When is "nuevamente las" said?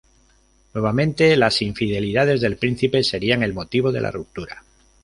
0.73-1.61